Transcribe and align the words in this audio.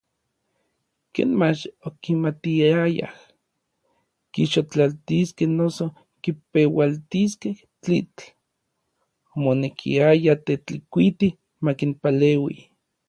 Ken 1.13 1.29
mach 1.39 1.59
okimatiayaj 1.87 2.95
kixotlaltiskej 4.33 5.49
noso 5.57 5.85
kipeualtiskej 6.23 7.55
tlitl, 7.83 8.21
omonekiaya 9.35 10.33
Tetlikuiti 10.45 11.27
makinpaleui. 11.65 12.57